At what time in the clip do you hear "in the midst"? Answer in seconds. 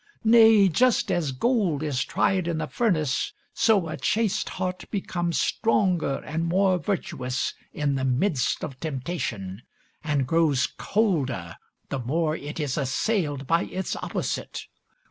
7.71-8.63